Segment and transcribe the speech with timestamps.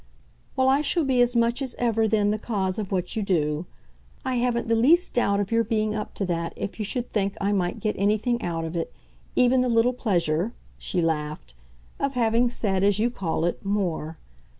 [0.55, 3.67] "Well, I shall be as much as ever then the cause of what you do.
[4.25, 7.37] I haven't the least doubt of your being up to that if you should think
[7.39, 8.91] I might get anything out of it;
[9.35, 11.53] even the little pleasure," she laughed,
[11.99, 14.17] "of having said, as you call it, 'more.